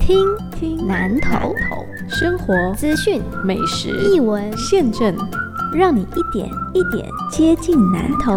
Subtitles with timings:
[0.00, 1.54] 听听南头
[2.08, 5.14] 生活资讯美食译文，现政，
[5.72, 8.32] 让你一点一点接近南投。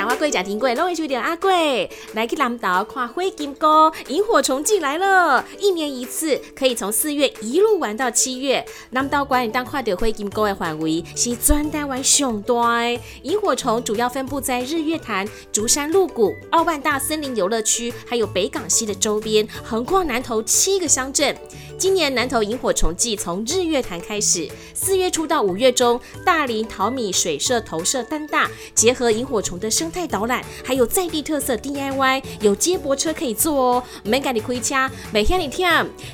[0.00, 8.64] 好，我是讲话贵贾庭贵，拢会收到阿贵来去南岛看灰金沟，萤火虫季来了，一年一次，可以从四月一路玩到七月。
[8.90, 12.82] 南岛馆当看到灰金沟的范围是专台湾上大。
[13.22, 21.36] 萤火虫主要分布在日月潭、竹山鹿谷、奥万大森林游乐区，还有北港溪的周边，横跨南投七个乡镇。
[21.80, 35.66] 今年南投萤火虫季从日月潭开始，四月初到五月中，大林淘米水社投射单大，结合萤火虫的生态导览，还有在地特色 DIY，有接驳车可以坐哦，没赶你亏掐，每天你听。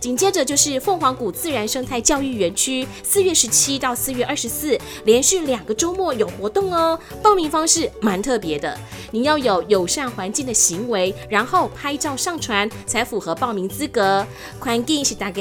[0.00, 6.98] 紧接着就是凤凰谷自然生态教育园区，四月十七到四月二十四，连续两个周末有活动哦。
[7.22, 8.76] 报名方式蛮特别的，
[9.12, 14.26] 你要有友善环境的行为，然后拍照上传才符合报名资格。
[14.58, 15.40] 环境是大家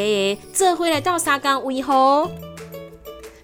[0.54, 2.30] 这回来到沙冈为何？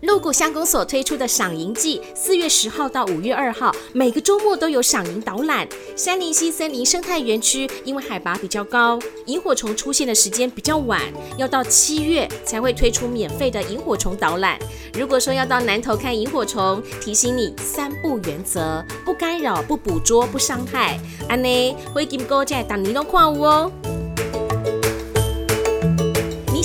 [0.01, 5.67] 鹿谷乡公所推出的赏萤季，四月十号到五月二号，每个周末都有赏萤导览。
[5.95, 11.01] 山林溪森林生态园区因为海拔比较高，萤火虫出现的时间比较晚，
[11.35, 14.59] 要到七月才会推出免费的萤火虫导览。
[14.93, 20.99] 如果说要到南头看萤火虫，提醒你三不原则：不干扰、不捕捉、不伤害。
[21.27, 23.71] 安呢，灰金沟在当尼龙矿物哦。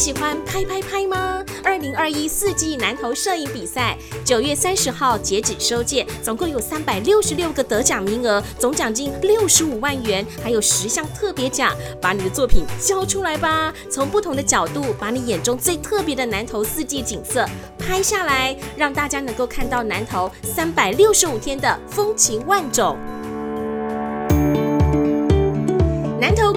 [0.02, 1.44] 喜欢拍拍拍吗？
[1.62, 11.72] 二零二一四季南投摄影比赛，九月三十号截止收件，总共有三百六十六个得奖名额，总奖金六十五万元，还有十项特别奖。
[12.00, 13.72] 把你的作品交出来吧！
[13.88, 22.98] 从不同的角度，把你眼中最特别的南投四季景色拍下来，让大家能够看到南投三百六十五天的风情万种。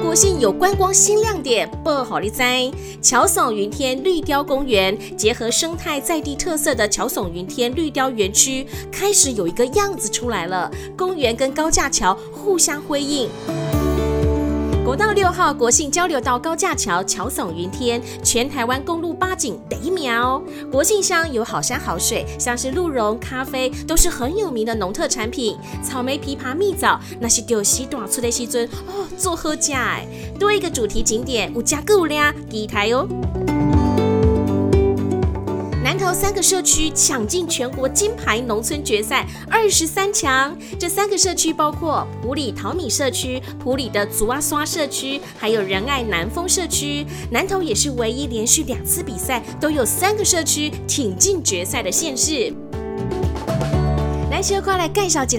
[0.06, 2.72] 国信有观光新亮点，不好利哉！
[3.02, 10.72] 乔耸云天绿雕公园结合生态在地特色的乔耸云天绿雕园区，开始有一个样子出来了。
[10.96, 13.28] 公园跟高架桥互相辉映。
[14.96, 20.42] 国道六号国信交流道高架桥桥耸云天，全台湾公路八景得一秒。
[20.72, 25.58] 国信乡有好山好水，像是鹿茸、咖啡都是很有名的农特产品。
[25.84, 30.08] 草莓、枇杷、蜜枣那是丢西短粗的西尊哦，做喝价哎。
[30.40, 33.06] 多一个主题景点，五加够俩第台哦。
[36.06, 47.04] 南投三个社区抢进全国金牌农村决赛二十三强，这三个社区包括普里淘米社区、普里的祖阿刷社区，还有仁爱南丰社区。
[47.32, 52.54] 南投也是唯一连续两次比赛都有三个社区挺进决赛的县市。
[54.36, 55.38] 来，小快来介绍一下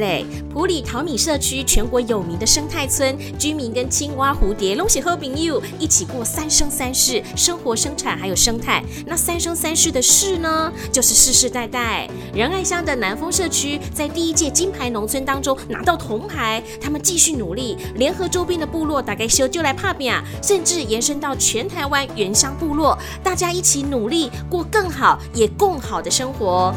[0.50, 8.82] 普里淘米社区，全国有名的生态村，居民跟青蛙、蝴蝶拢是好朋友，一起过三生三世，生活、生产还有生态。
[9.04, 12.08] 那三生三世的世呢，就是世世代代。
[12.32, 26.74] 仁爱乡的南丰社区在第一届金牌农村当中拿到铜牌，他们继续努力，联合周边的部落，大概修就来帕比亚，甚至延伸到全台湾原乡部落，大家一起努力过更好也更好的生活。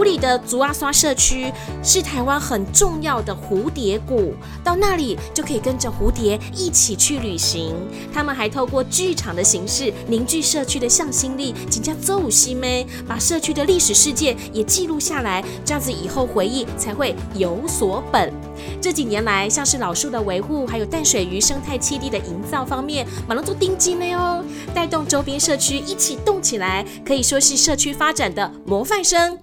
[0.00, 1.52] 普里的竹阿刷社区
[1.82, 4.32] 是台湾很重要的蝴蝶谷，
[4.64, 7.76] 到那里就可以跟着蝴蝶一起去旅行。
[8.10, 18.32] 他们还透过剧场的形式凝聚社区的向心力，请叫周武西妹把社区的历史事件也记录下来，这样子以后回忆才会有所本。
[18.80, 29.38] 这几年来，像是老树的维护，还有淡水鱼生态栖地的营造方面，马龙都盯紧了哦，带动周边社区一起动起来，可以说是社区发展的模范生。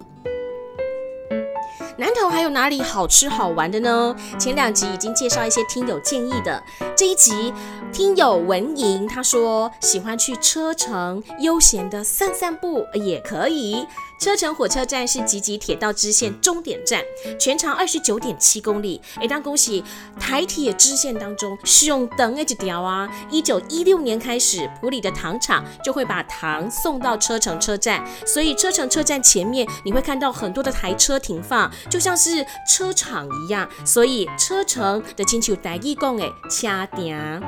[2.00, 4.16] 南投还有哪里好吃好玩的呢？
[4.38, 6.62] 前两集已经介绍一些听友建议的，
[6.96, 7.52] 这一集
[7.92, 13.88] 听友文莹他说喜欢去车城悠闲的散散步也可以。
[14.20, 17.04] 车城火车站是集集铁道支线终点站，
[17.40, 19.00] 全长二十九点七公里。
[19.18, 19.84] 哎，当恭喜
[20.20, 23.08] 台铁支线当中是用等一条啊！
[23.30, 33.70] 一九一六年开始，普里的糖厂就会把糖送到车城车站，所以车城车站前面你会看到很多的台车停放，就像是车厂一样。
[33.86, 37.42] 所以车城的亲戚有代义讲诶，掐点。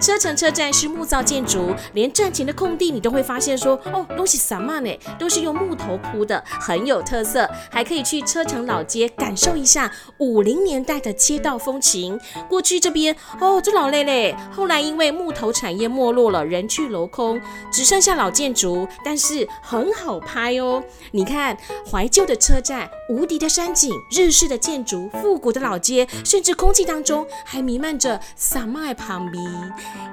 [0.00, 4.98] 车城车站是木造建筑，连站前的空地你都会发现说，哦，东西什么呢？
[5.18, 6.26] 都是用木头铺。
[6.26, 7.48] 的，很有特色。
[7.70, 9.88] 还可以去车城老街感受一下
[10.18, 12.18] 五零年代的街道风情。
[12.48, 14.34] 过去这边哦，就老累嘞。
[14.52, 17.40] 后来因为木头产业没落了，人去楼空，
[17.70, 20.82] 只剩下老建筑，但是很好拍哦。
[21.12, 21.56] 你看
[21.88, 29.44] 怀旧的车站、无敌的山景、日式的建筑、复古的老街，甚至空气当中还弥漫着萨麦旁边。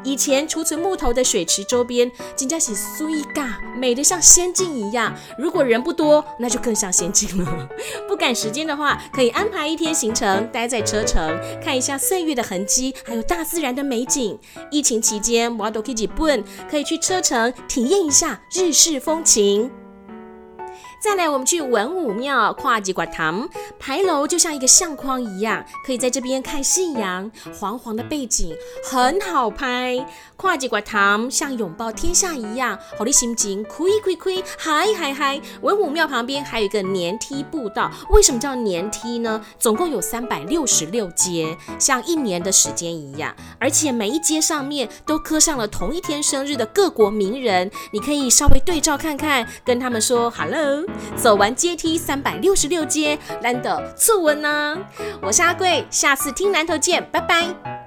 [0.03, 5.13] 以前储存木头的水池周边，真叫是水嘎，美得像仙境一样。
[5.37, 7.67] 如果人不多，那就更像仙境了。
[8.07, 14.37] 不赶时间的话，可以安排一天行程，待在车城，看一下岁月的痕迹，还有大自然的美景。
[14.69, 19.71] 疫情期间，我都可以本可以去车城体验一下日式风情。
[21.03, 28.55] 再来，我们去文武庙跨几挂堂牌楼，就像一个相框一样，可以在这边看夕阳，黄黄的背景
[28.89, 30.07] 很好拍。
[30.38, 35.41] 跨几挂堂像拥抱天下一样，好的心情，亏亏亏，嗨嗨嗨！
[35.61, 39.44] 文武庙旁边还有一个年梯步道，为什么叫年梯呢？
[39.59, 50.85] 总共有三百六十六阶，像一年的时间一样，而且每一阶上面都刻上了同一天生日的各国名人，你可以稍微对照看看，跟他们说 hello。
[51.15, 54.77] 走完阶梯三百六十六阶，难得促温呢。
[55.21, 57.82] 我是阿贵，下次听南头见，拜拜。